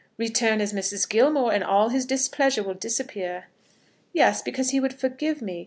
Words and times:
"Return 0.17 0.61
as 0.61 0.73
Mrs. 0.73 1.07
Gilmore, 1.07 1.53
and 1.53 1.63
all 1.63 1.89
his 1.89 2.07
displeasure 2.07 2.63
will 2.63 2.73
disappear." 2.73 3.45
"Yes, 4.13 4.41
because 4.41 4.71
he 4.71 4.79
would 4.79 4.95
forgive 4.99 5.43
me. 5.43 5.59